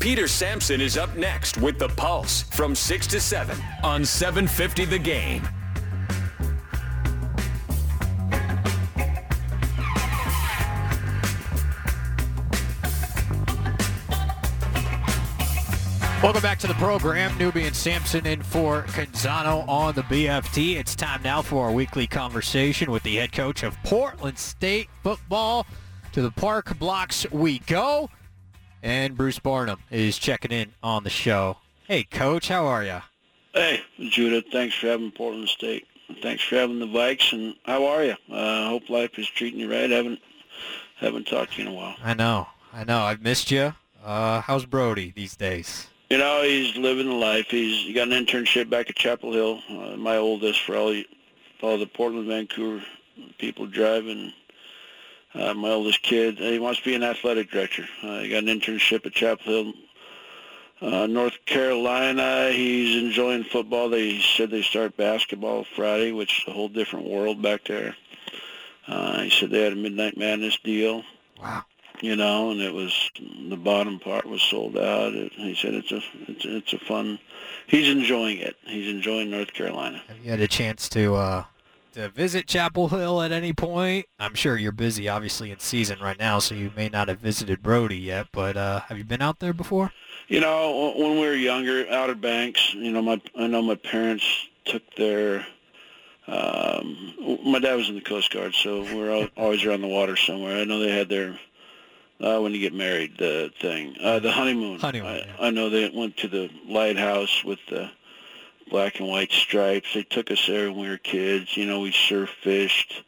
[0.00, 4.98] Peter Sampson is up next with The Pulse from 6 to 7 on 750 The
[4.98, 5.42] Game.
[16.22, 17.32] Welcome back to the program.
[17.32, 20.76] Newbie and Sampson in for Canzano on the BFT.
[20.76, 25.66] It's time now for our weekly conversation with the head coach of Portland State football.
[26.12, 28.10] To the park blocks we go.
[28.82, 31.56] And Bruce Barnum is checking in on the show.
[31.86, 33.00] Hey, coach, how are you?
[33.52, 35.86] Hey, Judith, thanks for having Portland State.
[36.22, 38.14] Thanks for having the Vikes, and how are you?
[38.30, 39.90] I uh, hope life is treating you right.
[39.90, 40.20] haven't
[40.96, 41.96] haven't talked to you in a while.
[42.02, 43.00] I know, I know.
[43.00, 43.74] I've missed you.
[44.04, 45.88] Uh, how's Brody these days?
[46.10, 47.46] You know, he's living the life.
[47.50, 49.60] He's he got an internship back at Chapel Hill.
[49.68, 50.94] Uh, my oldest for all,
[51.60, 52.84] all the Portland, Vancouver
[53.38, 54.32] people driving.
[55.34, 57.86] Uh, my oldest kid, he wants to be an athletic director.
[58.02, 59.72] Uh, he got an internship at Chapel Hill,
[60.80, 62.50] uh, North Carolina.
[62.50, 63.88] He's enjoying football.
[63.88, 67.94] They said they start basketball Friday, which is a whole different world back there.
[68.86, 71.04] Uh, he said they had a Midnight Madness deal.
[71.40, 71.64] Wow
[72.00, 73.10] you know, and it was
[73.48, 75.14] the bottom part was sold out.
[75.14, 77.18] It, he said it's a it's it's a fun.
[77.66, 78.56] He's enjoying it.
[78.66, 80.02] He's enjoying North Carolina.
[80.08, 81.44] Have you had a chance to uh,
[81.98, 84.06] to visit Chapel Hill at any point?
[84.18, 87.62] I'm sure you're busy, obviously in season right now, so you may not have visited
[87.62, 88.28] Brody yet.
[88.32, 89.92] But uh, have you been out there before?
[90.28, 92.74] You know, when we were younger, Outer Banks.
[92.74, 94.24] You know, my I know my parents
[94.64, 95.46] took their.
[96.26, 100.60] Um, my dad was in the Coast Guard, so we're always around the water somewhere.
[100.60, 101.38] I know they had their
[102.20, 104.78] uh, when you get married, the thing, uh, the honeymoon.
[104.78, 105.08] Honeymoon.
[105.08, 105.36] I, yeah.
[105.40, 107.90] I know they went to the lighthouse with the
[108.70, 109.94] black and white stripes.
[109.94, 111.56] They took us there when we were kids.
[111.56, 113.04] You know, we surf fished.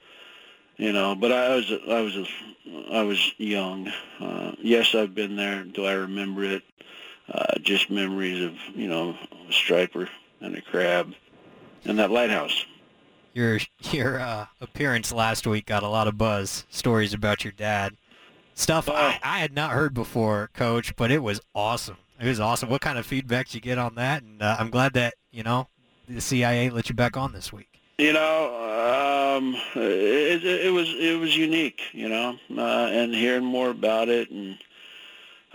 [0.76, 2.28] You know, but I was I was
[2.90, 3.92] I was young.
[4.18, 5.62] Uh, yes, I've been there.
[5.64, 6.62] Do I remember it?
[7.30, 9.16] Uh, just memories of you know
[9.48, 10.08] a striper
[10.40, 11.14] and a crab
[11.84, 12.64] and that lighthouse.
[13.34, 13.58] Your
[13.90, 16.66] your uh, appearance last week got a lot of buzz.
[16.70, 17.96] Stories about your dad.
[18.54, 18.94] Stuff Oh.
[18.94, 21.96] I, I had not heard before, Coach, but it was awesome.
[22.20, 22.68] It was awesome.
[22.68, 24.22] What kind of feedback did you get on that?
[24.22, 25.68] And uh, I'm glad that you know
[26.06, 27.80] the CIA let you back on this week.
[27.96, 31.80] You know, um, it, it, was it was unique.
[31.92, 34.58] You know, uh, and hearing more about it and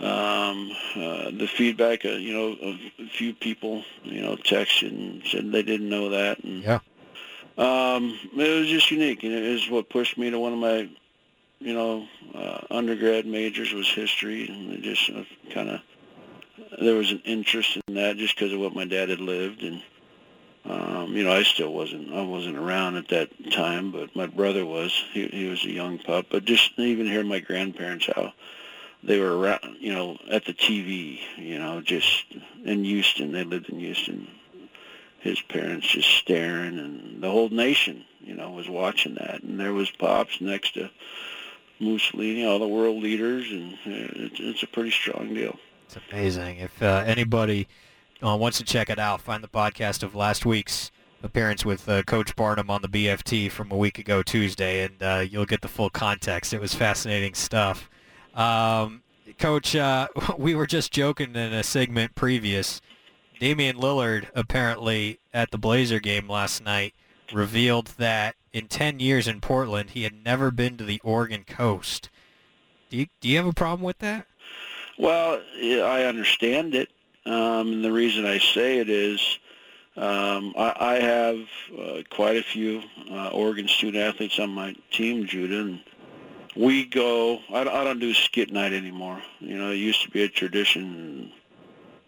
[0.00, 2.04] um, uh, the feedback.
[2.04, 6.08] Uh, you know, of a few people you know texted and said they didn't know
[6.10, 6.80] that, and Yeah.
[7.58, 9.22] um, it was just unique.
[9.22, 10.88] And it is what pushed me to one of my
[11.60, 15.22] you know uh, undergrad majors was history, and it just uh,
[15.54, 15.80] kind of
[16.80, 19.82] there was an interest in that just because of what my dad had lived and.
[20.68, 24.66] Um, you know, I still wasn't I wasn't around at that time, but my brother
[24.66, 24.90] was.
[25.12, 26.26] He he was a young pup.
[26.28, 28.32] But just even hearing my grandparents how
[29.06, 32.24] they were around, you know, at the TV, you know, just
[32.64, 33.32] in Houston.
[33.32, 34.28] They lived in Houston.
[35.20, 39.42] His parents just staring, and the whole nation, you know, was watching that.
[39.42, 40.90] And there was pops next to
[41.80, 45.58] Mussolini, all the world leaders, and uh, it's, it's a pretty strong deal.
[45.86, 46.58] It's amazing.
[46.58, 47.68] If uh, anybody
[48.22, 50.90] uh, wants to check it out, find the podcast of last week's
[51.22, 55.24] appearance with uh, Coach Barnum on the BFT from a week ago Tuesday, and uh,
[55.28, 56.52] you'll get the full context.
[56.52, 57.88] It was fascinating stuff.
[58.34, 59.02] Um,
[59.38, 60.08] Coach, uh,
[60.38, 62.80] we were just joking in a segment previous.
[63.38, 66.94] Damian Lillard apparently at the Blazer game last night
[67.32, 72.08] revealed that in 10 years in Portland, he had never been to the Oregon coast.
[72.88, 74.26] Do you, do you have a problem with that?
[74.98, 76.90] Well, I understand it,
[77.26, 79.38] um, and the reason I say it is
[79.96, 81.38] um, I, I have
[81.78, 85.80] uh, quite a few uh, Oregon student athletes on my team, Judah, and
[86.54, 87.40] we go.
[87.50, 89.22] I, I don't do skit night anymore.
[89.40, 91.32] You know, it used to be a tradition.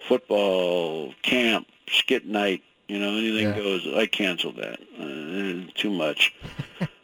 [0.06, 2.62] Football camp, skit night.
[2.88, 3.56] You know, anything Yeah.
[3.56, 3.86] goes.
[3.94, 4.80] I canceled that.
[4.98, 6.34] Uh, too much.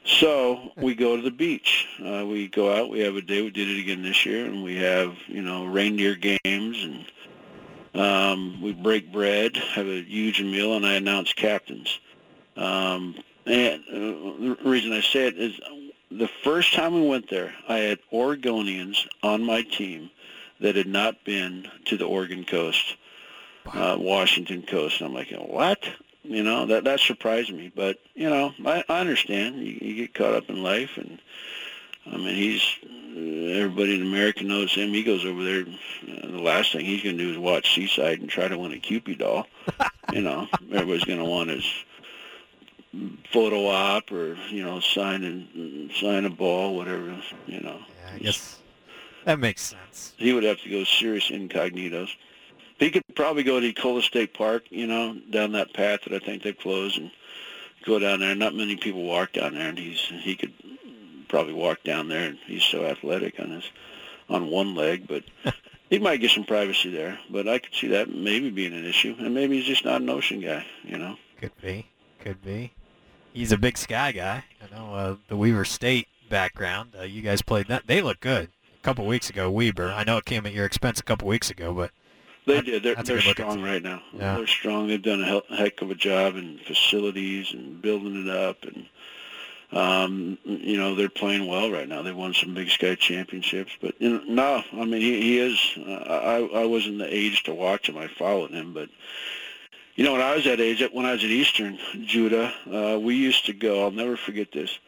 [0.05, 1.87] So we go to the beach.
[1.99, 2.91] Uh, we go out.
[2.91, 3.41] We have a day.
[3.41, 7.07] We did it again this year, and we have you know reindeer games, and
[7.95, 12.01] um, we break bread, have a huge meal, and I announce captains.
[12.57, 13.17] Um,
[13.47, 15.59] and uh, the reason I say it is
[16.11, 20.11] the first time we went there, I had Oregonians on my team
[20.61, 22.97] that had not been to the Oregon coast,
[23.73, 25.01] uh, Washington coast.
[25.01, 25.83] And I'm like, what?
[26.25, 29.57] You know that that surprised me, but you know I, I understand.
[29.57, 31.21] You, you get caught up in life, and
[32.07, 32.63] I mean he's
[33.15, 34.89] everybody in America knows him.
[34.89, 35.61] He goes over there.
[35.61, 38.73] Uh, the last thing he's going to do is watch Seaside and try to win
[38.73, 39.47] a Cupid doll.
[40.13, 41.65] you know, everybody's going to want his
[43.33, 47.17] photo op or you know sign and sign a ball, whatever.
[47.47, 47.79] You know.
[48.03, 48.59] Yeah, I guess
[49.25, 50.15] that makes sense.
[50.17, 52.11] He would have to go serious incognitos.
[52.79, 56.25] He could probably go to Ecola State Park, you know, down that path that I
[56.25, 57.11] think they've closed, and
[57.85, 58.35] go down there.
[58.35, 60.53] Not many people walk down there, and he's he could
[61.29, 63.71] probably walk down there, and he's so athletic on his
[64.29, 65.25] on one leg, but
[65.91, 67.19] he might get some privacy there.
[67.31, 70.11] But I could see that maybe being an issue, and maybe he's just not an
[70.11, 71.17] ocean guy, you know.
[71.41, 71.87] Could be,
[72.21, 72.73] could be.
[73.33, 74.45] He's a big sky guy.
[74.63, 76.93] I know uh, the Weber State background.
[76.99, 77.87] Uh, you guys played that.
[77.87, 78.51] They look good.
[78.81, 79.91] A couple weeks ago, Weber.
[79.93, 81.91] I know it came at your expense a couple weeks ago, but
[82.47, 82.83] they that, did.
[82.83, 84.03] They're, they're strong right now.
[84.13, 84.37] Yeah.
[84.37, 84.89] They're strong.
[84.89, 88.87] They've done a heck of a job in facilities and building it up, and
[89.73, 92.03] um, you know they're playing well right now.
[92.03, 95.59] They've won some Big Sky championships, but you know, no, I mean he, he is.
[95.79, 97.97] Uh, I I wasn't the age to watch him.
[97.97, 98.89] I followed him, but
[99.97, 103.15] you know, when I was that age, when I was at Eastern Judah, uh, we
[103.15, 103.85] used to go.
[103.85, 104.79] I'll never forget this.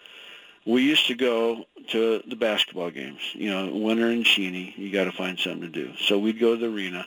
[0.66, 3.20] We used to go to the basketball games.
[3.34, 5.92] You know, winter in Cheney, you got to find something to do.
[5.96, 7.06] So we'd go to the arena,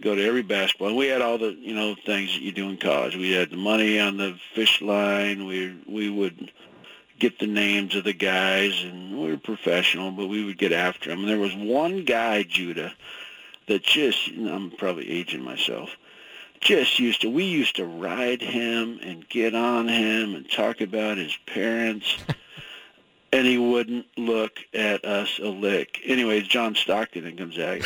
[0.00, 0.88] go to every basketball.
[0.88, 3.16] And we had all the you know things that you do in college.
[3.16, 5.46] We had the money on the fish line.
[5.46, 6.52] We we would
[7.18, 11.10] get the names of the guys, and we were professional, but we would get after
[11.10, 11.20] them.
[11.20, 12.94] And there was one guy, Judah,
[13.66, 15.90] that just you know, I'm probably aging myself
[16.60, 21.16] just used to we used to ride him and get on him and talk about
[21.16, 22.18] his parents
[23.32, 26.00] and he wouldn't look at us a lick.
[26.04, 27.84] Anyways, John Stockton in Gonzaga.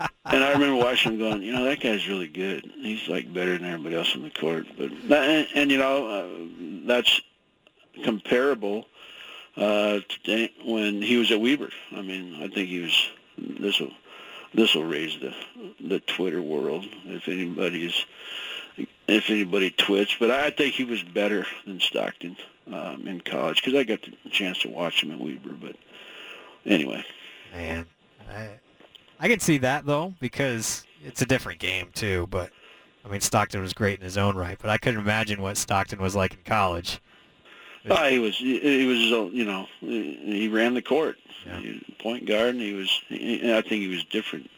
[0.30, 2.70] and I remember watching him going, you know, that guy's really good.
[2.76, 4.66] He's like better than everybody else on the court.
[4.76, 7.20] But and, and you know, uh, that's
[8.04, 8.86] comparable
[9.56, 11.70] uh, to when he was at Weber.
[11.92, 13.92] I mean, I think he was this will
[14.54, 15.34] this will raise the
[15.80, 18.04] the Twitter world if anybody's
[19.06, 20.14] if anybody twits.
[20.18, 22.36] But I think he was better than Stockton
[22.72, 25.54] um, in college because I got the chance to watch him at Weber.
[25.60, 25.76] But
[26.64, 27.04] anyway,
[27.52, 27.86] man,
[28.30, 28.50] I
[29.20, 32.26] I can see that though because it's a different game too.
[32.30, 32.50] But
[33.04, 36.00] I mean, Stockton was great in his own right, but I couldn't imagine what Stockton
[36.00, 37.00] was like in college.
[37.88, 41.16] Uh, he was he was you know he ran the court
[41.46, 41.60] yeah.
[41.98, 44.50] point guard and he was he, I think he was different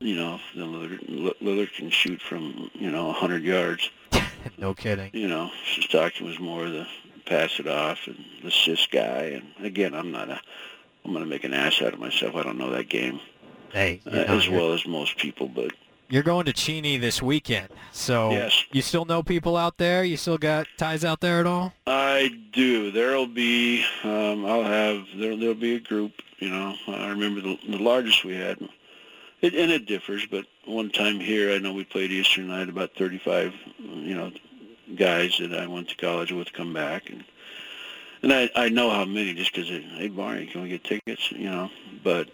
[0.00, 1.36] you know than Lillard.
[1.42, 3.90] Lillard can shoot from you know 100 yards
[4.58, 5.50] no kidding you know
[5.80, 6.86] Stockton was more the
[7.26, 10.40] pass it off and the assist guy and again I'm not a
[11.04, 13.20] I'm going to make an ass out of myself I don't know that game
[13.74, 15.72] hey, uh, as well as most people but
[16.08, 18.64] you're going to Cheney this weekend, so yes.
[18.72, 20.04] you still know people out there.
[20.04, 21.72] You still got ties out there at all?
[21.86, 22.90] I do.
[22.90, 23.84] There'll be.
[24.02, 25.06] Um, I'll have.
[25.16, 26.12] There, there'll be a group.
[26.38, 28.58] You know, I remember the, the largest we had.
[29.40, 32.50] It, and it differs, but one time here, I know we played Eastern.
[32.50, 33.54] I had about 35.
[33.78, 34.32] You know,
[34.94, 37.24] guys that I went to college with come back, and
[38.22, 41.32] and I I know how many just because hey Barney, can we get tickets?
[41.32, 41.70] You know,
[42.02, 42.28] but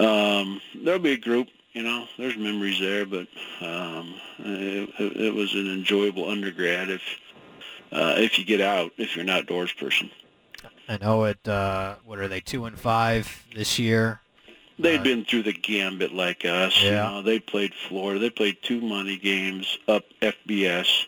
[0.00, 3.28] um, there'll be a group you know, there's memories there, but
[3.60, 7.02] um, it, it was an enjoyable undergrad if
[7.92, 10.10] uh, if you get out, if you're an outdoors person.
[10.88, 11.46] I know it.
[11.46, 12.40] Uh, what are they?
[12.40, 14.20] Two and five this year.
[14.78, 16.82] they had uh, been through the gambit like us.
[16.82, 16.90] Yeah.
[17.08, 18.18] You know, they played Florida.
[18.18, 21.06] They played two money games up FBS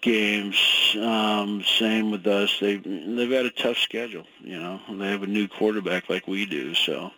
[0.00, 0.96] games.
[1.00, 2.58] Um, same with us.
[2.60, 4.26] They they've had a tough schedule.
[4.40, 6.74] You know, and they have a new quarterback like we do.
[6.74, 7.12] So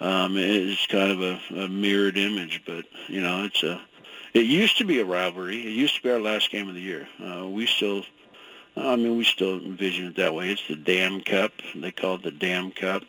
[0.00, 3.80] um, it's kind of a, a mirrored image, but you know, it's a.
[4.32, 5.60] It used to be a rivalry.
[5.60, 7.08] It used to be our last game of the year.
[7.20, 8.04] Uh, we still,
[8.76, 10.50] I mean, we still envision it that way.
[10.50, 11.50] It's the Dam Cup.
[11.74, 13.02] They call it the Dam Cup.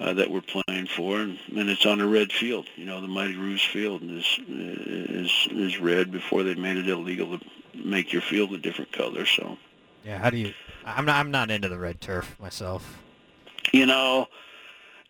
[0.00, 2.66] Uh, that we're playing for, and, and it's on a red field.
[2.74, 7.38] You know, the Mighty Roos Field is is is red before they made it illegal
[7.38, 9.26] to make your field a different color.
[9.26, 9.58] So,
[10.04, 10.54] yeah, how do you?
[10.84, 13.00] I'm not I'm not into the red turf myself.
[13.72, 14.26] You know,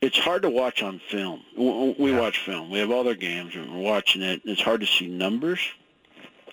[0.02, 1.42] it's hard to watch on film.
[1.56, 2.18] We yeah.
[2.18, 2.70] watch film.
[2.70, 4.42] We have all their games, and we're watching it.
[4.44, 5.60] It's hard to see numbers,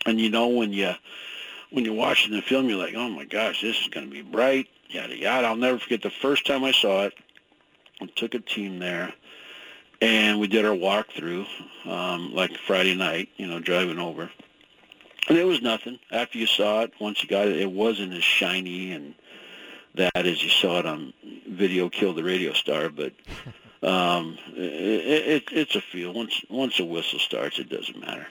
[0.05, 0.93] and you know when you
[1.71, 4.21] when you're watching the film, you're like, oh my gosh, this is going to be
[4.21, 5.47] bright, yada yada.
[5.47, 7.13] I'll never forget the first time I saw it.
[7.99, 9.13] I took a team there,
[9.99, 11.47] and we did our walkthrough,
[11.85, 14.29] um, like Friday night, you know, driving over,
[15.27, 15.97] and it was nothing.
[16.11, 19.15] After you saw it, once you got it, it wasn't as shiny and
[19.99, 21.13] that as you saw it on
[21.47, 23.13] video kill the radio star but
[23.83, 28.27] um it, it, it's a feel once once a whistle starts it doesn't matter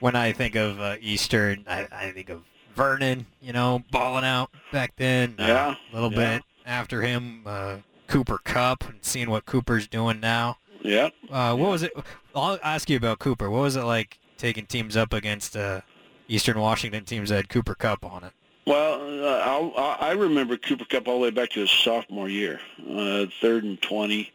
[0.00, 2.42] when I think of uh, Eastern, I, I think of
[2.76, 5.34] Vernon, you know, balling out back then.
[5.38, 6.36] Uh, Yeah, a little yeah.
[6.36, 10.58] bit after him, uh, Cooper Kupp, and seeing what Cooper's doing now.
[10.82, 11.08] Yeah.
[11.28, 11.92] Uh, what was it?
[12.32, 13.50] I'll ask you about Cooper.
[13.50, 15.80] What was it like taking teams up against uh,
[16.28, 18.32] Eastern Washington teams that had Cooper Kupp on it?
[18.68, 22.60] Well, uh, I I remember Cooper Kupp all the way back to his sophomore year.
[22.86, 24.30] Uh, third and 20,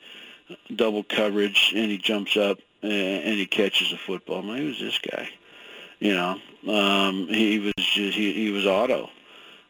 [0.75, 4.39] double coverage, and he jumps up and, he catches the football.
[4.39, 5.29] I'm who's this guy?
[5.99, 9.11] You know, um, he was just, he, he was auto.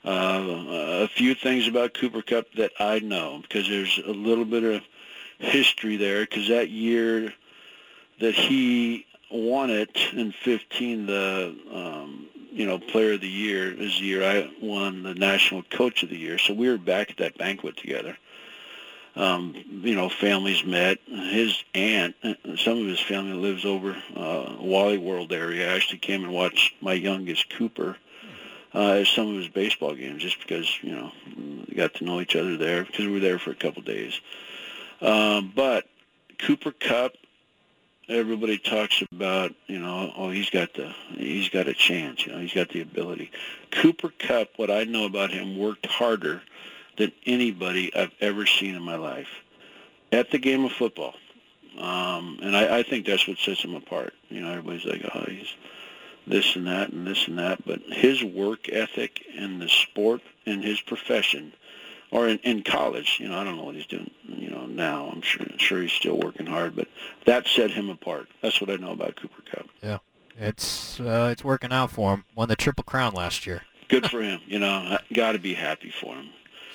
[0.06, 4.64] Uh, a few things about Cooper Kupp that I know because there's a little bit
[4.64, 4.82] of
[5.40, 7.34] history there because that year
[8.22, 14.00] that he won it in 15, the um, you know player of the year is
[14.00, 16.38] the year I won the national coach of the year.
[16.38, 18.18] So we were back at that banquet together.
[19.16, 20.98] Um, you know, families met.
[21.06, 22.16] His aunt,
[22.58, 25.70] some of his family lives over uh, Wally World area.
[25.70, 27.98] actually came and watched my youngest Cooper
[28.74, 31.12] uh, some of his baseball games, just because you know
[31.68, 34.20] we got to know each other there because we were there for a couple days.
[35.02, 35.86] Um, but
[36.40, 37.14] Cooper Kupp,
[38.10, 42.40] everybody talks about, you know, oh, he's got the, he's got a chance, you know,
[42.40, 43.32] he's got the ability.
[43.72, 46.42] Cooper Kupp, what I know about him, worked harder
[46.98, 49.30] than anybody I've ever seen in my life
[50.12, 51.16] at the game of football.
[51.78, 54.14] Um, and I, I think that's what sets him apart.
[54.30, 55.56] You know, everybody's like, oh, he's
[56.28, 57.66] this and that and this and that.
[57.66, 61.54] But his work ethic in the sport and his profession
[62.14, 63.18] or in, in college.
[63.20, 64.10] You know, I don't know what he's doing.
[64.26, 66.88] You know, now I'm sure sure he's still working hard, but
[67.26, 68.30] that set him apart.
[68.42, 69.68] That's what I know about Cooper Kupp.
[69.82, 69.98] Yeah,
[70.40, 72.24] it's uh, it's working out for him.
[72.36, 73.64] Won the Triple Crown last year.
[73.90, 74.40] Good for him.
[74.46, 76.30] You know, got to be happy for him.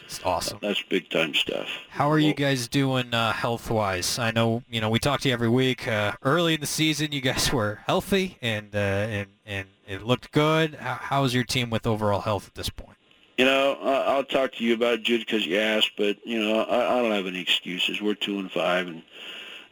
[0.05, 0.59] It's awesome.
[0.63, 1.69] That's big time stuff.
[1.91, 4.19] How are you guys doing uh, health wise?
[4.19, 5.87] I know you know we talk to you every week.
[5.87, 10.33] Uh, early in the season, you guys were healthy and uh, and and it looked
[10.33, 10.77] good.
[10.77, 12.98] How, how's your team with overall health at this point?
[13.39, 15.93] You know, I- I'll talk to you about it, Jude, because you asked.
[15.97, 18.03] But you know, I, I don't have any excuses.
[18.03, 19.03] We're two and five, and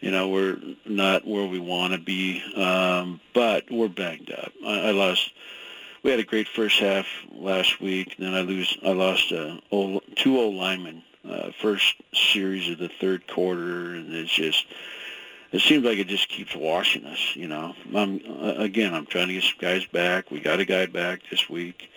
[0.00, 2.42] you know we're not where we want to be.
[2.54, 4.52] Um, but we're banged up.
[4.64, 5.32] I, I lost.
[6.04, 8.14] We had a great first half last week.
[8.18, 8.78] Then I lose.
[8.84, 14.14] I lost uh, o, two O linemen uh, first series of the third quarter, and
[14.14, 14.64] it's just.
[15.52, 17.74] It seems like it just keeps washing us, you know.
[17.94, 18.94] I'm uh, again.
[18.94, 20.30] I'm trying to get some guys back.
[20.30, 21.88] We got a guy back this week.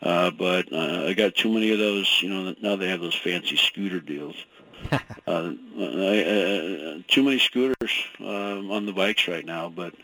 [0.00, 2.22] Uh, but uh, I got too many of those.
[2.22, 4.36] You know, now they have those fancy scooter deals.
[4.92, 9.94] uh, I, uh, too many scooters um, on the bikes right now, but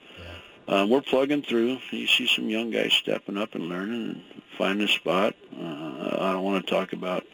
[0.66, 1.78] uh, we're plugging through.
[1.90, 4.22] You see some young guys stepping up and learning and
[4.56, 5.34] finding a spot.
[5.56, 7.24] Uh, I don't want to talk about,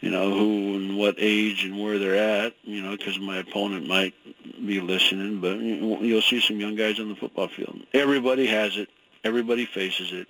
[0.00, 3.88] you know, who and what age and where they're at, you know, because my opponent
[3.88, 4.14] might
[4.64, 5.40] be listening.
[5.40, 7.80] But you'll see some young guys on the football field.
[7.94, 8.88] Everybody has it.
[9.24, 10.28] Everybody faces it.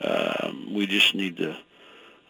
[0.00, 1.56] Um, we just need to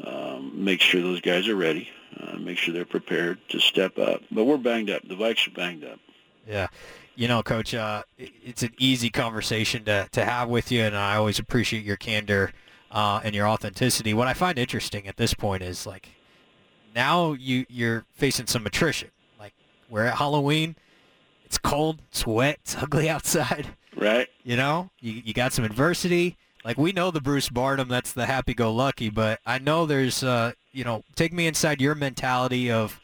[0.04, 1.88] um, make sure those guys are ready,
[2.20, 4.22] uh, make sure they're prepared to step up.
[4.30, 5.02] But we're banged up.
[5.06, 5.98] The Vikes are banged up.
[6.46, 6.68] Yeah.
[7.16, 11.16] You know, Coach, uh, it's an easy conversation to, to have with you, and I
[11.16, 12.52] always appreciate your candor
[12.90, 14.12] uh, and your authenticity.
[14.12, 16.10] What I find interesting at this point is, like,
[16.94, 19.10] now you, you're facing some attrition.
[19.40, 19.54] Like,
[19.88, 20.76] we're at Halloween.
[21.46, 22.02] It's cold.
[22.10, 22.58] It's wet.
[22.60, 23.68] It's ugly outside.
[23.96, 24.28] Right?
[24.44, 26.36] You know, you, you got some adversity.
[26.66, 30.82] Like we know the Bruce Barnum, that's the happy-go-lucky, but I know there's, uh, you
[30.82, 33.00] know, take me inside your mentality of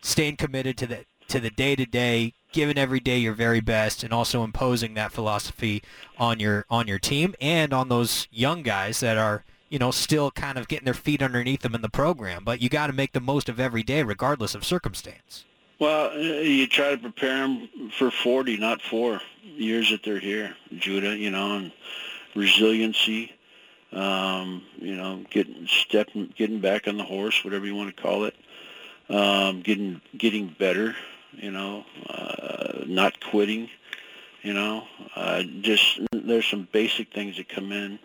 [0.00, 4.42] staying committed to the to the day-to-day, giving every day your very best, and also
[4.44, 5.82] imposing that philosophy
[6.16, 10.30] on your on your team and on those young guys that are, you know, still
[10.30, 12.44] kind of getting their feet underneath them in the program.
[12.44, 15.44] But you got to make the most of every day, regardless of circumstance.
[15.78, 20.56] Well, uh, you try to prepare them for 40, not four years that they're here,
[20.78, 21.72] Judah, you know, and
[22.34, 23.32] resiliency,
[23.92, 28.24] um, you know, getting stepping, getting back on the horse, whatever you want to call
[28.24, 28.34] it,
[29.08, 30.94] um, getting getting better,
[31.32, 33.68] you know, uh, not quitting,
[34.42, 34.84] you know,
[35.14, 37.98] uh, just there's some basic things that come in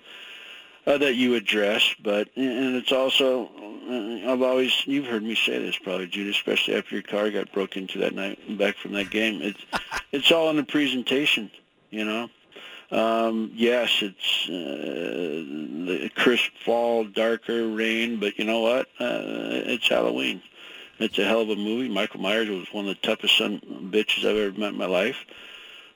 [0.88, 3.50] uh, that you address, but and it's also
[3.90, 7.52] uh, I've always you've heard me say this probably, Jude, especially after your car got
[7.52, 9.42] broke into that night back from that game.
[9.42, 9.66] It's
[10.12, 11.52] it's all in the presentation,
[11.90, 12.30] you know.
[12.90, 18.88] Um, yes, it's uh, the crisp fall, darker rain, but you know what?
[19.00, 20.42] Uh, it's Halloween.
[21.00, 21.90] It's a hell of a movie.
[21.90, 23.60] Michael Myers was one of the toughest son
[23.92, 25.18] bitches I've ever met in my life.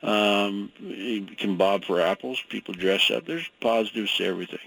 [0.04, 2.44] Um, he can bob for apples.
[2.50, 3.26] People dress up.
[3.26, 4.60] There's positives to everything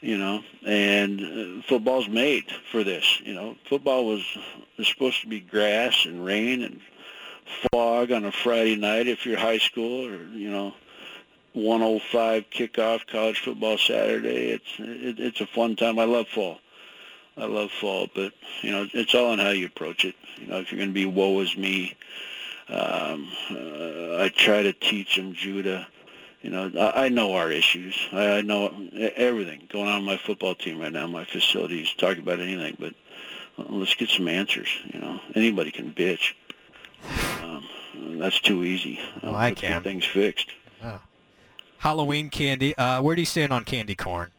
[0.00, 3.20] you know, and uh, football's made for this.
[3.20, 4.24] You know, football was,
[4.76, 6.80] was supposed to be grass and rain and
[7.72, 10.74] fog on a Friday night if you're high school or, you know,
[11.58, 14.50] 105 kickoff college football Saturday.
[14.50, 15.98] It's it, it's a fun time.
[15.98, 16.58] I love fall.
[17.36, 20.14] I love fall, but you know it's all on how you approach it.
[20.38, 21.96] You know if you're going to be woe is me,
[22.68, 25.86] um, uh, I try to teach them Judah.
[26.42, 27.96] You know I, I know our issues.
[28.12, 28.74] I, I know
[29.16, 31.06] everything going on in my football team right now.
[31.06, 32.94] My facilities talk about anything, but
[33.56, 34.68] let's get some answers.
[34.92, 36.34] You know anybody can bitch.
[37.42, 37.64] Um,
[38.18, 38.98] that's too easy.
[39.22, 39.70] Oh, I can.
[39.70, 40.50] Get things fixed.
[41.78, 42.76] Halloween candy.
[42.76, 44.30] Uh, where do you stand on candy corn?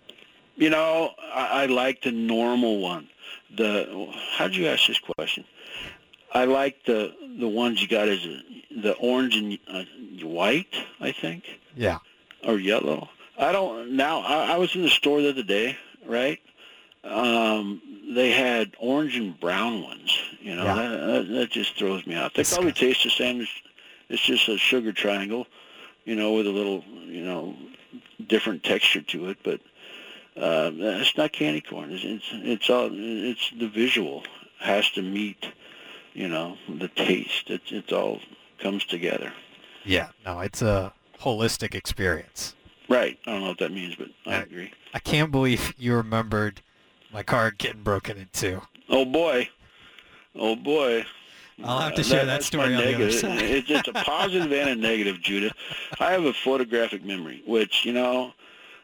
[0.56, 3.08] You know, I, I like the normal one.
[3.56, 5.46] The how'd you ask this question?
[6.34, 8.42] I like the the ones you got as a,
[8.82, 9.84] the orange and uh,
[10.28, 11.44] white, I think,
[11.76, 12.00] Yeah.
[12.46, 13.10] or yellow.
[13.38, 14.20] I don't now.
[14.20, 16.40] I, I was in the store the other day, right?
[17.04, 17.82] Um,
[18.14, 20.18] they had orange and brown ones.
[20.42, 20.76] You know, Yeah.
[20.76, 22.34] that, that, that just throws me out.
[22.34, 22.88] They probably Disgusting.
[22.90, 23.42] taste the same.
[23.42, 23.52] It's,
[24.10, 25.48] it's just a sugar triangle,
[26.10, 27.56] you know, with a little, you know,
[28.28, 29.38] different texture to it.
[29.44, 29.62] But
[30.36, 31.92] uh, it's not candy corn.
[31.92, 34.24] It's, it's it's all it's the visual
[34.60, 35.46] has to meet,
[36.14, 37.52] you know, the taste.
[37.52, 38.20] It's it's all
[38.58, 39.32] comes together.
[39.86, 40.10] Yeah.
[40.26, 42.56] No, it's a holistic experience.
[42.88, 43.20] Right.
[43.28, 44.72] I don't know what that means, but I Uh, agree.
[44.96, 46.62] I can't believe you remembered
[47.14, 48.64] my car getting broken into.
[48.90, 49.50] Oh boy.
[50.36, 51.06] Oh boy.
[51.64, 53.42] I'll have to Uh, share that that's story on the other side.
[53.42, 55.52] It's, it's a positive and a negative, Judah.
[56.00, 58.34] I have a photographic memory, which, you know,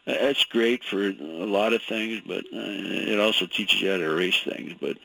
[0.05, 1.13] that's great for a
[1.45, 2.59] lot of things, but uh,
[3.11, 4.73] it also teaches you how to erase things.
[4.79, 4.97] But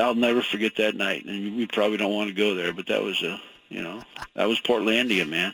[0.00, 3.02] I'll never forget that night, and you probably don't want to go there, but that
[3.02, 4.02] was a, you know,
[4.34, 5.52] that was Portlandia, man.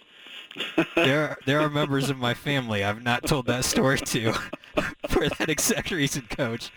[0.94, 4.32] there are, there are members of my family I've not told that story to
[5.08, 6.70] for that exact reason, Coach.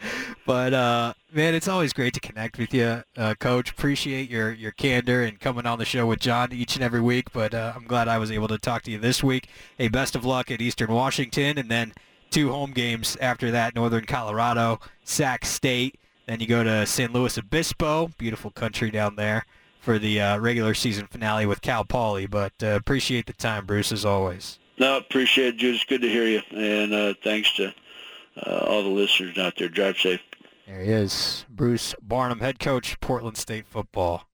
[0.46, 3.70] But uh, man, it's always great to connect with you, uh, Coach.
[3.72, 7.32] Appreciate your your candor and coming on the show with John each and every week.
[7.34, 9.50] But uh, I'm glad I was able to talk to you this week.
[9.78, 11.94] Hey, best of luck at Eastern Washington, and then
[12.32, 16.00] two home games after that: Northern Colorado, Sac State.
[16.26, 19.46] Then you go to San Luis Obispo, beautiful country down there
[19.80, 22.26] for the uh, regular season finale with Cal Poly.
[22.26, 24.58] But uh, appreciate the time, Bruce, as always.
[24.80, 25.76] No, appreciate it, Judah.
[25.76, 27.74] It's good to hear you, and uh, thanks to
[28.38, 29.70] uh, all the listeners out there.
[29.70, 30.22] Drive safe.
[30.68, 34.28] There he is, Bruce Barnum, head coach, Portland State football.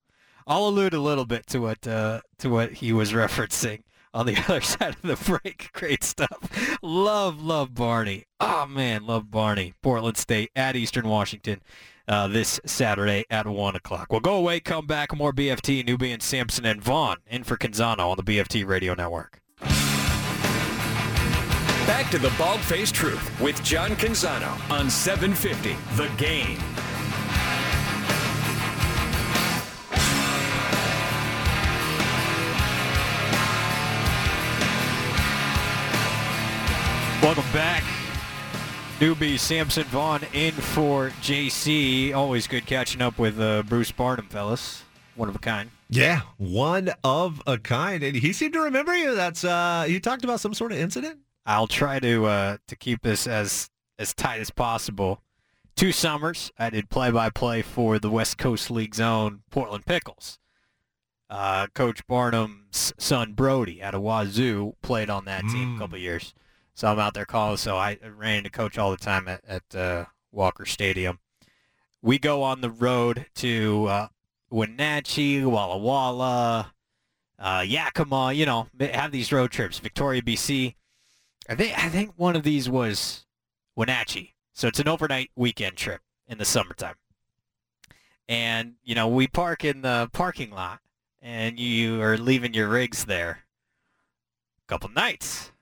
[0.46, 3.82] I'll allude a little bit to what uh, to what he was referencing
[4.14, 5.70] on the other side of the break.
[5.74, 6.78] Great stuff.
[6.82, 8.24] Love, love Barney.
[8.40, 9.74] Oh man, love Barney.
[9.82, 11.60] Portland State at Eastern Washington
[12.08, 14.06] uh, this Saturday at one o'clock.
[14.10, 18.16] We'll go away, come back, more BFT, Nubian, Sampson, and Vaughn in for Canzano on
[18.16, 19.41] the BFT Radio Network.
[21.86, 26.58] Back to the Bald Faced Truth with John Canzano on 750 The Game.
[37.20, 37.82] Welcome back.
[39.00, 42.14] Newbie Sampson Vaughn in for JC.
[42.14, 44.84] Always good catching up with uh, Bruce Barnum, fellas.
[45.16, 45.70] One of a kind.
[45.88, 48.02] Yeah, one of a kind.
[48.02, 49.14] And he seemed to remember you.
[49.16, 51.18] That's uh you talked about some sort of incident?
[51.44, 55.20] I'll try to uh, to keep this as as tight as possible.
[55.74, 60.38] Two summers, I did play-by-play for the West Coast League's own Portland Pickles.
[61.30, 65.76] Uh, Coach Barnum's son Brody at a Wazoo played on that team Mm.
[65.76, 66.34] a couple years,
[66.74, 67.56] so I'm out there calling.
[67.56, 71.20] So I ran into Coach all the time at, at uh, Walker Stadium.
[72.02, 74.08] We go on the road to uh,
[74.50, 76.74] Wenatchee, Walla Walla,
[77.38, 78.32] uh, Yakima.
[78.34, 79.78] You know, have these road trips.
[79.78, 80.74] Victoria, BC.
[81.48, 83.26] I think I think one of these was
[83.76, 84.34] Wenatchee.
[84.52, 86.94] So it's an overnight weekend trip in the summertime.
[88.28, 90.80] And, you know, we park in the parking lot
[91.20, 93.44] and you are leaving your rigs there
[94.64, 95.52] a couple nights.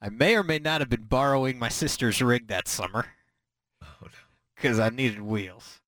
[0.00, 3.06] I may or may not have been borrowing my sister's rig that summer
[3.82, 4.08] Oh no.
[4.56, 5.80] because I needed wheels.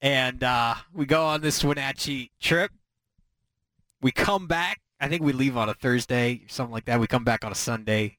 [0.00, 2.70] And uh, we go on this Wenatchee trip.
[4.00, 4.80] We come back.
[5.00, 6.98] I think we leave on a Thursday, something like that.
[7.00, 8.18] We come back on a Sunday.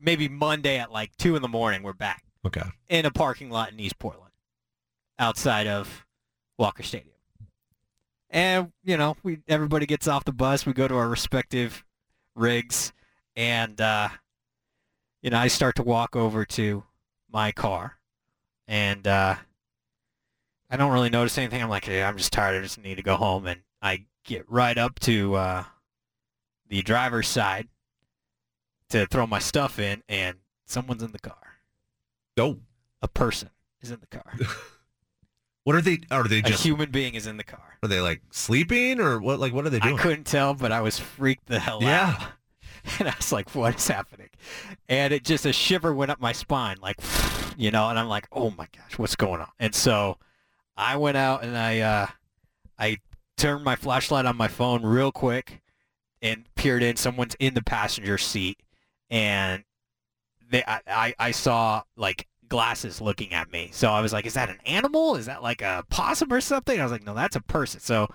[0.00, 2.62] Maybe Monday at like 2 in the morning, we're back Okay.
[2.88, 4.32] in a parking lot in East Portland
[5.18, 6.04] outside of
[6.58, 7.08] Walker Stadium.
[8.30, 10.64] And, you know, we everybody gets off the bus.
[10.66, 11.84] We go to our respective
[12.34, 12.92] rigs.
[13.36, 14.08] And, uh,
[15.20, 16.82] you know, I start to walk over to
[17.30, 17.98] my car.
[18.66, 19.36] And uh,
[20.70, 21.62] I don't really notice anything.
[21.62, 22.58] I'm like, hey, I'm just tired.
[22.58, 23.46] I just need to go home.
[23.46, 25.64] And I get right up to uh,
[26.72, 27.68] the driver's side
[28.88, 31.58] to throw my stuff in, and someone's in the car.
[32.38, 32.60] Oh.
[33.02, 33.50] A person
[33.82, 34.34] is in the car.
[35.64, 36.00] What are they?
[36.10, 37.78] Are they just A human being is in the car.
[37.84, 39.38] Are they like sleeping or what?
[39.38, 39.96] Like what are they doing?
[39.96, 42.16] I couldn't tell, but I was freaked the hell Yeah.
[42.20, 42.28] out.
[42.98, 44.30] And I was like, what is happening?
[44.88, 46.96] And it just, a shiver went up my spine, like,
[47.56, 49.50] you know, and I'm like, oh my gosh, what's going on?
[49.60, 50.18] And so
[50.76, 52.06] I went out and I, uh,
[52.80, 52.96] I
[53.36, 55.61] turned my flashlight on my phone real quick
[56.22, 56.96] and peered in.
[56.96, 58.58] Someone's in the passenger seat
[59.10, 59.64] and
[60.50, 63.70] they, I, I, I saw like glasses looking at me.
[63.72, 65.16] So I was like, is that an animal?
[65.16, 66.78] Is that like a possum or something?
[66.78, 67.80] I was like, no, that's a person.
[67.80, 68.08] So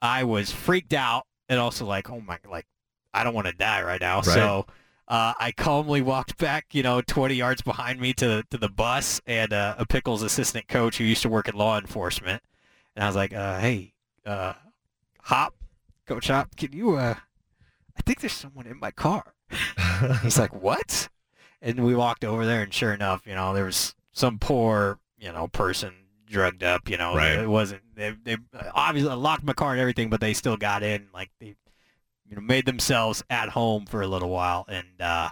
[0.00, 2.66] I was freaked out and also like, oh my, like,
[3.12, 4.16] I don't want to die right now.
[4.16, 4.26] Right.
[4.26, 4.66] So
[5.08, 9.20] uh, I calmly walked back, you know, 20 yards behind me to to the bus
[9.26, 12.42] and uh, a Pickles assistant coach who used to work in law enforcement.
[12.94, 14.54] And I was like, uh, hey, uh,
[15.22, 15.54] Hop,
[16.06, 17.14] Coach Hop, can you, uh,
[17.96, 19.34] I think there's someone in my car.
[20.22, 21.08] He's like, what?
[21.62, 25.32] And we walked over there, and sure enough, you know, there was some poor, you
[25.32, 25.94] know, person
[26.26, 26.88] drugged up.
[26.88, 27.32] You know, Right.
[27.38, 27.82] it wasn't.
[27.94, 28.36] They, they
[28.74, 31.08] obviously locked my car and everything, but they still got in.
[31.14, 31.56] Like they,
[32.28, 35.30] you know, made themselves at home for a little while, and uh,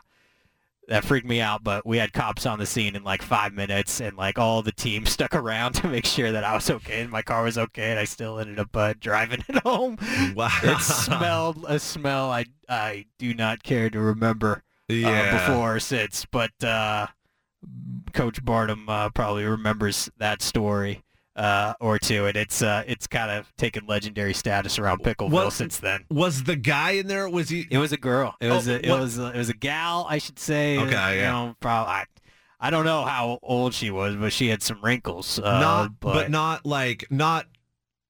[0.89, 1.65] that freaked me out.
[1.65, 4.73] But we had cops on the scene in like five minutes, and like all the
[4.73, 7.91] team stuck around to make sure that I was okay and my car was okay,
[7.91, 9.99] and I still ended up uh, driving it home.
[10.35, 10.51] wow.
[10.63, 15.09] It smelled a smell I I do not care to remember yeah.
[15.09, 17.09] uh, before or since, but uh,
[18.13, 21.03] Coach Barnum uh, probably remembers that story
[21.37, 25.51] uh, or two, and it's uh, it's kind of taken legendary status around Pickleville Well,
[25.51, 26.05] since then.
[26.11, 27.29] Was the guy in there?
[27.29, 27.67] Was he?
[27.71, 28.35] It was a girl.
[28.41, 30.79] It was Oh, a, it what- was a, it was a gal, I should say.
[30.79, 31.31] Okay, you yeah.
[31.33, 31.93] know, probably.
[31.93, 32.05] I,
[32.61, 35.39] I don't know how old she was, but she had some wrinkles.
[35.39, 37.47] Uh, not, but, but, not like not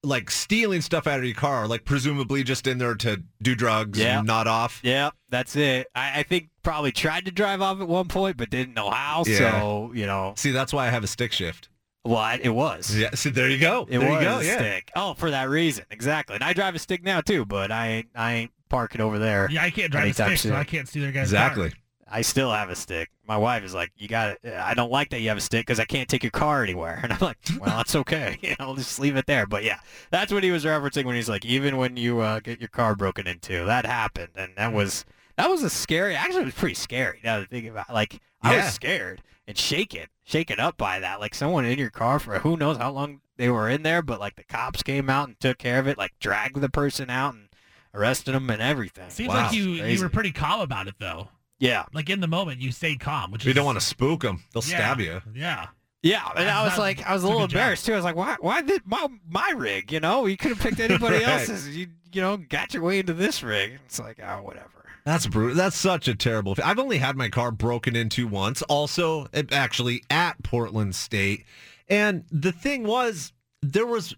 [0.03, 1.67] like stealing stuff out of your car.
[1.67, 4.19] Like presumably just in there to do drugs Yeah.
[4.19, 4.79] and not off.
[4.83, 5.87] Yeah, that's it.
[5.95, 9.23] I, I think probably tried to drive off at one point, but didn't know how.
[9.25, 9.37] Yeah.
[9.37, 11.67] So you know, See, that's why I have a stick shift.
[12.05, 12.95] What it was.
[12.95, 13.09] Yeah.
[13.15, 13.87] So there you go.
[13.89, 14.39] It there was you go.
[14.39, 14.57] a Yeah.
[14.57, 14.91] stick.
[14.95, 16.35] Oh, for that reason, exactly.
[16.35, 19.47] And I drive a stick now too, but I ain't I ain't parking over there.
[19.51, 20.55] Yeah, I can't drive a Anytime stick, so.
[20.55, 21.23] I can't see their guys.
[21.23, 21.73] Exactly.
[22.07, 23.09] I still have a stick.
[23.27, 24.53] My wife is like, "You got it.
[24.53, 26.99] I don't like that you have a stick because I can't take your car anywhere."
[27.03, 28.37] And I'm like, "Well, that's okay.
[28.43, 29.79] You know, just leave it there." But yeah,
[30.11, 32.95] that's what he was referencing when he's like, "Even when you uh, get your car
[32.95, 35.03] broken into, that happened," and that was
[35.37, 36.15] that was a scary.
[36.15, 37.19] Actually, it was pretty scary.
[37.23, 37.93] Now to think about, it.
[37.93, 38.65] like, I Yeah.
[38.65, 41.19] was scared and shaken, shaken up by that.
[41.21, 44.19] Like someone in your car for who knows how long they were in there, but
[44.19, 47.33] like the cops came out and took care of it, like dragged the person out
[47.33, 47.47] and
[47.93, 49.09] arrested them and everything.
[49.09, 49.43] Seems Wow.
[49.45, 51.29] like you you were pretty calm about it though.
[51.59, 51.85] yeah.
[51.93, 54.43] Like in the moment, you stayed calm, which You is don't want to spook them.
[54.53, 55.21] They'll yeah, stab you.
[55.33, 55.67] Yeah.
[56.01, 57.57] Yeah, and I was like, I was a little good job.
[57.61, 57.93] embarrassed too.
[57.93, 59.91] I was like, why, why did my my rig?
[59.91, 61.27] You know, you could have picked anybody Right.
[61.27, 61.75] else's.
[61.75, 63.79] You you know, got your way into this rig.
[63.85, 64.69] It's like, oh, whatever.
[65.05, 65.55] That's brutal.
[65.55, 66.55] That's such a terrible.
[66.63, 68.61] I've only had my car broken into once.
[68.63, 71.45] Also, it- actually at Portland State,
[71.87, 74.15] and the thing was, there was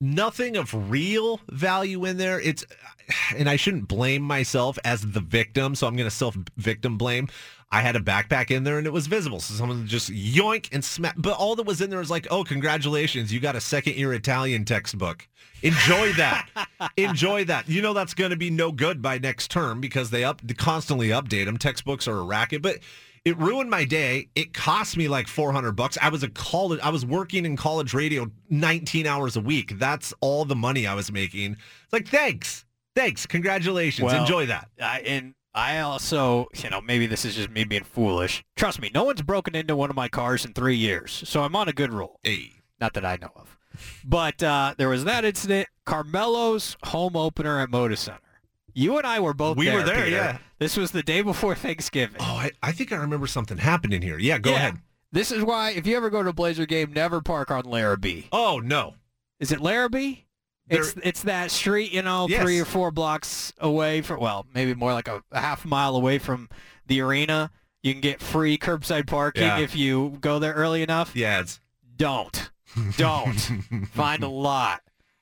[0.00, 2.40] nothing of real value in there.
[2.40, 2.64] It's,
[3.36, 7.28] and I shouldn't blame myself as the victim, so I'm going to self victim blame.
[7.70, 10.84] I had a backpack in there and it was visible, so someone just yoink and
[10.84, 11.14] smack.
[11.16, 14.12] But all that was in there was like, oh, congratulations, you got a second year
[14.12, 15.28] Italian textbook.
[15.62, 16.48] Enjoy that.
[16.96, 17.68] Enjoy that.
[17.68, 21.08] You know that's going to be no good by next term because they up constantly
[21.08, 21.56] update them.
[21.56, 22.80] Textbooks are a racket, but
[23.24, 24.28] it ruined my day.
[24.34, 25.96] It cost me like 400 bucks.
[26.00, 29.78] I was a college I was working in college radio 19 hours a week.
[29.78, 31.52] That's all the money I was making.
[31.52, 32.66] It's like, thanks.
[32.94, 33.26] Thanks.
[33.26, 34.04] Congratulations.
[34.04, 34.68] Well, Enjoy that.
[34.80, 38.44] I, and I also, you know, maybe this is just me being foolish.
[38.56, 41.54] Trust me, no one's broken into one of my cars in three years, so I'm
[41.54, 42.18] on a good roll.
[42.24, 42.52] Hey.
[42.80, 43.56] Not that I know of.
[44.04, 45.68] But uh, there was that incident.
[45.86, 48.18] Carmelo's home opener at Moda Center.
[48.72, 49.74] You and I were both We there.
[49.76, 50.16] were there, Peter.
[50.16, 50.38] yeah.
[50.58, 52.16] This was the day before Thanksgiving.
[52.20, 54.18] Oh, I, I think I remember something happening here.
[54.18, 54.56] Yeah, go Yeah.
[54.56, 54.78] ahead.
[55.12, 58.24] This is why, if you ever go to a Blazer game, never park on Larrabee.
[58.32, 58.94] Oh, no.
[59.38, 60.22] Is it Larrabee?
[60.68, 62.42] It's it's that street, you know, Yes.
[62.42, 66.18] three or four blocks away from, well, maybe more like a, a half mile away
[66.18, 66.48] from
[66.86, 67.50] the arena.
[67.82, 69.58] You can get free curbside parking Yeah.
[69.58, 71.14] if you go there early enough.
[71.14, 71.60] Yeah, it's
[71.96, 72.50] Don't.
[72.96, 73.34] Don't.
[73.92, 74.80] Find a lot.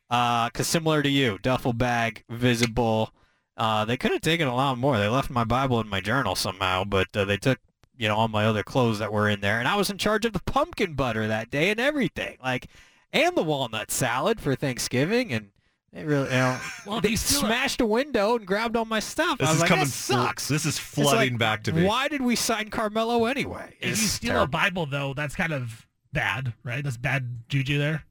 [0.08, 3.12] Because similar to you, duffel bag, visible.
[3.56, 4.96] Uh, they could have taken a lot more.
[4.98, 7.58] They left my Bible and my journal somehow, but uh, they took,
[7.98, 9.58] you know, all my other clothes that were in there.
[9.58, 12.36] And I was in charge of the pumpkin butter that day and everything.
[12.42, 12.68] Like,
[13.12, 15.32] and the walnut salad for Thanksgiving.
[15.32, 15.48] And
[15.92, 18.76] they really, you know, Well, if they you steal a- smashed a window and grabbed
[18.76, 19.38] all my stuff.
[19.38, 20.48] this I was is like, coming that fl- sucks.
[20.48, 21.84] This is flooding like, back to me.
[21.84, 23.76] Why did we sign Carmelo anyway?
[23.80, 24.46] If you It's steal a.
[24.46, 26.82] Bible, though, that's kind of bad, right?
[26.82, 28.04] That's bad juju there.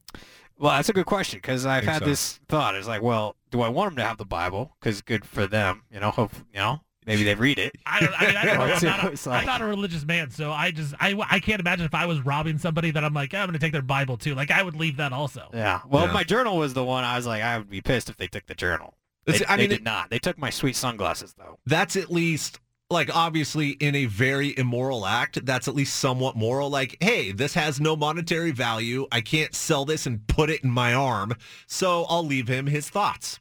[0.58, 2.06] Well, that's a good question because I've had so.
[2.06, 2.76] this thought.
[2.76, 4.76] It's like, well, do I want them to have the Bible?
[4.80, 6.12] Because good for them, you know.
[6.12, 6.82] Hope you know.
[7.06, 7.74] Maybe they read it.
[7.86, 8.64] I, don't, I mean, I don't know.
[8.74, 11.40] I'm not, always a, like- I'm not a religious man, so I just I, I
[11.40, 13.82] can't imagine if I was robbing somebody that I'm like, yeah, I'm gonna take their
[13.82, 14.36] Bible too.
[14.36, 15.50] Like I would leave that also.
[15.54, 15.82] Yeah.
[15.88, 16.14] Well, Yeah.
[16.14, 18.46] my journal was the one I was like, I would be pissed if they took
[18.48, 18.96] the journal.
[19.26, 20.10] They, It's- I they mean, did it- not.
[20.10, 21.58] They took my sweet sunglasses though.
[21.66, 22.60] that's at least
[22.90, 27.54] like obviously in a very immoral act that's at least somewhat moral like hey this
[27.54, 31.34] has no monetary value i can't sell this and put it in my arm
[31.68, 33.40] so i'll leave him his thoughts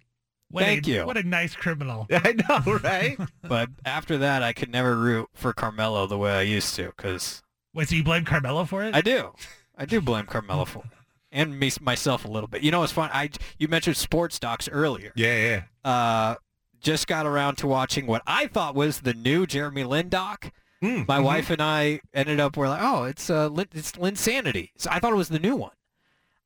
[0.50, 1.06] What Thank a, you.
[1.06, 2.06] What a nice criminal.
[2.10, 6.42] i know right But after that, I could never root for Carmelo the way I
[6.42, 8.94] used to because Wait, so you blame Carmelo for it?
[8.94, 9.32] I do.
[9.78, 10.90] I do blame Carmelo for it.
[11.32, 12.62] And me, myself a little bit.
[12.62, 13.10] You know, it's fun.
[13.12, 15.12] I you mentioned sports docs earlier.
[15.14, 16.34] yeah yeah Uh,
[16.80, 20.50] just got around to watching what I thought was the new Jeremy Lin doc.
[20.82, 21.24] Mm, My mhm.
[21.24, 24.70] wife and I ended up we're like, oh, it's uh, Lin, it's Linsanity.
[24.78, 25.72] So I thought it was the new one.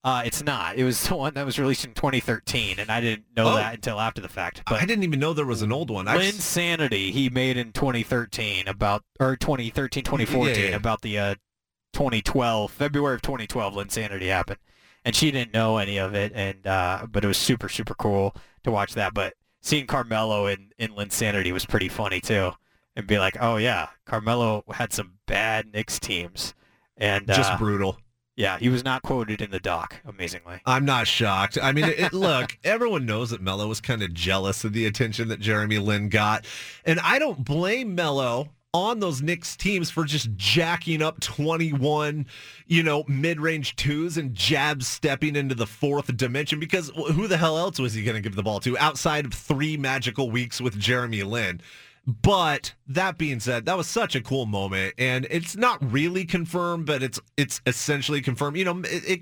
[0.05, 0.77] Uh, it's not.
[0.77, 3.57] It was the one that was released in 2013, and I didn't know Oh.
[3.57, 4.63] that until after the fact.
[4.69, 6.15] But i didn't even know there was an old one s-
[7.11, 10.77] he made in 2013 about or 2013 2014 Yeah, yeah.
[10.77, 11.35] about the uh,
[11.95, 14.59] 2012 February of 2012 Linsanity happened
[15.05, 18.35] and she didn't know any of it and uh, but it was super super cool
[18.65, 22.53] to watch that but seeing Carmelo in in Linsanity was pretty funny too
[22.97, 26.53] and be like oh yeah Carmelo had some bad Knicks teams
[26.97, 27.97] and just uh, brutal
[28.37, 31.59] yeah he was not quoted in the doc amazingly I'm not shocked.
[31.63, 35.29] I mean, it, look, everyone knows that Melo was kind of jealous of the attention
[35.29, 36.47] that Jeremy Lin got.
[36.85, 42.27] And I don't blame Melo on those Knicks teams for just jacking up 21,
[42.67, 47.57] you know, mid-range twos and jab stepping into the fourth dimension because who the hell
[47.57, 50.79] else was he going to give the ball to outside of three magical weeks with
[50.79, 51.61] Jeremy Lin?
[52.07, 56.85] But that being said, that was such a cool moment, and it's not really confirmed,
[56.87, 58.57] but it's it's essentially confirmed.
[58.59, 59.21] You know, it, it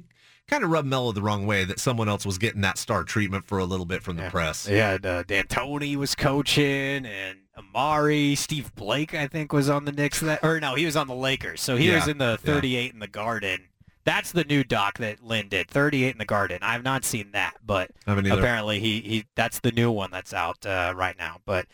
[0.49, 3.45] kind of rubbed Melo the wrong way that someone else was getting that star treatment
[3.45, 4.31] for a little bit from the Yeah.
[4.31, 4.69] press.
[4.69, 10.19] Yeah, uh, D'Antoni was coaching, and Amar'e, Steve Blake, I think, was on the Knicks.
[10.19, 11.61] That or no, he was on the Lakers.
[11.61, 13.69] So he Yeah, was in the 38 in the Garden.
[14.05, 16.59] That's the new doc that Lin did, 38 in the Garden.
[16.63, 18.41] I have not seen that, but I mean, either.
[18.41, 21.37] apparently he, he that's the new one that's out uh, right now.
[21.47, 21.67] But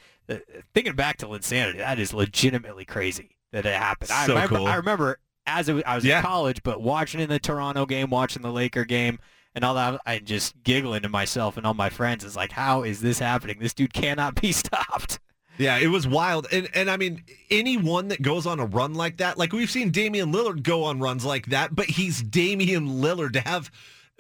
[0.74, 4.10] thinking back to Linsanity, that is legitimately crazy that it happened.
[4.10, 4.66] I So remember, cool.
[4.66, 6.18] I remember as was, I was Yeah.
[6.18, 9.18] in college, but watching in the Toronto game, watching the Laker game,
[9.54, 12.22] and all that, I just giggling to myself and all my friends.
[12.22, 13.58] Is like, how is this happening?
[13.58, 15.18] This dude cannot be stopped.
[15.56, 16.46] Yeah, it was wild.
[16.52, 19.90] And and I mean, anyone that goes on a run like that, like we've seen
[19.90, 23.70] Damian Lillard go on runs like that, but he's Damian Lillard to have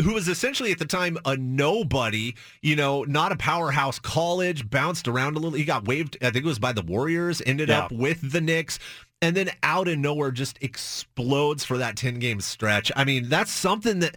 [0.02, 5.08] who was essentially at the time a nobody, you know, not a powerhouse college, bounced
[5.08, 5.58] around a little.
[5.58, 7.80] He got waived, I think it was by the Warriors, ended Yeah.
[7.80, 8.78] up with the Knicks,
[9.20, 12.92] and then out of nowhere just explodes for that 10 game stretch.
[12.94, 14.16] I mean, that's something that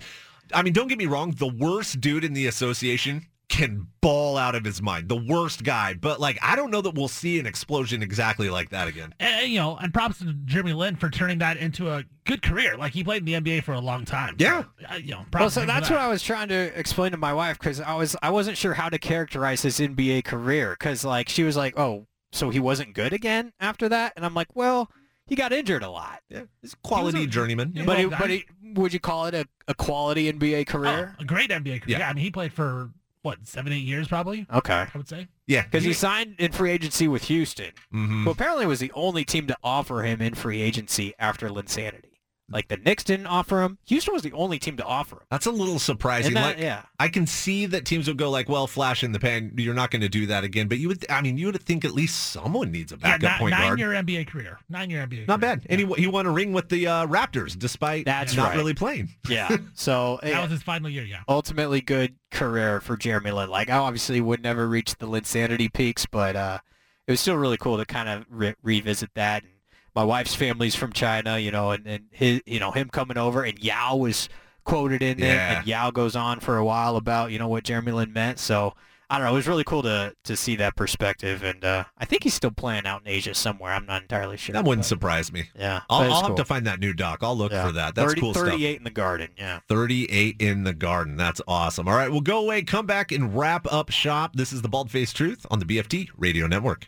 [0.53, 4.55] I mean, don't get me wrong, the worst dude in the association can ball out
[4.55, 5.09] of his mind.
[5.09, 5.93] The worst guy.
[5.93, 9.13] But like I don't know that we'll see an explosion exactly like that again.
[9.19, 12.77] And, you know, and props to Jeremy Lin for turning that into a good career.
[12.77, 14.35] Like he played in the NBA for a long time.
[14.39, 14.63] Yeah.
[14.79, 15.95] So, uh, you know, Well, so to that's that.
[15.95, 18.73] what I was trying to explain to my wife because I was I wasn't sure
[18.73, 22.93] how to characterize his NBA career because like she was like, oh, so he wasn't
[22.95, 24.89] good again after that, and I'm like, well,
[25.27, 26.21] he got injured a lot.
[26.29, 26.43] Yeah.
[26.61, 27.73] He's a quality He a- journeyman.
[27.75, 27.83] Yeah.
[27.85, 31.15] But he, but he, would you call it a, a quality NBA career?
[31.19, 31.81] Oh, a great NBA career.
[31.87, 31.99] Yeah.
[31.99, 32.09] Yeah.
[32.09, 32.89] I mean, he played for
[33.23, 34.45] what seven, eight years probably.
[34.53, 34.87] Okay.
[34.93, 35.27] I would say.
[35.47, 35.63] Yeah.
[35.63, 38.23] Because he signed in free agency with Houston, Mhm.
[38.23, 42.10] who apparently was the only team to offer him in free agency after Linsanity.
[42.51, 43.77] Like the Knicks didn't offer him.
[43.87, 45.21] Houston was the only team to offer him.
[45.29, 46.33] That's a little surprising.
[46.33, 46.83] That, like, yeah.
[46.99, 49.53] I can see that teams would go like, well, flash in the pan.
[49.57, 50.67] You're not going to do that again.
[50.67, 53.37] But you would, I mean, you would think at least someone needs a backup yeah,
[53.37, 53.79] point nine guard.
[53.79, 54.59] year NBA career.
[54.69, 55.27] Nine year NBA.
[55.27, 55.55] Not career.
[55.57, 55.67] bad.
[55.69, 58.57] And he, he won a ring with the uh, Raptors despite That's not right.
[58.57, 59.09] really playing.
[59.29, 59.57] Yeah.
[59.73, 61.03] So That yeah, was his final year.
[61.03, 61.21] Yeah.
[61.27, 63.49] ultimately good career for Jeremy Lin.
[63.49, 66.59] Like I obviously would never reach the Linsanity peaks, but uh,
[67.07, 69.43] it was still really cool to kind of re- revisit that.
[69.43, 69.51] And
[69.95, 73.43] my wife's family's from China, you know, and, and his, you know, him coming over
[73.43, 74.29] and Yao was
[74.63, 75.57] quoted in there, Yeah.
[75.59, 78.39] and Yao goes on for a while about you know what Jeremy Lin meant.
[78.39, 78.73] So
[79.09, 82.05] I don't know, it was really cool to to see that perspective, and uh, I
[82.05, 83.73] think he's still playing out in Asia somewhere.
[83.73, 84.53] I'm not entirely sure.
[84.53, 85.49] That wouldn't but, surprise me.
[85.59, 87.19] yeah, I'll, I'll have to find that new doc.
[87.21, 87.65] I'll look Yeah.
[87.65, 87.95] for that.
[87.95, 88.45] That's 30 cool stuff.
[88.47, 89.59] 38 in the garden, yeah.
[89.67, 91.17] 38 in the garden.
[91.17, 91.89] That's awesome.
[91.89, 94.37] All right, we'll go away, come back, and wrap up shop.
[94.37, 96.87] This is the Bald Face Truth on the BFT Radio Network.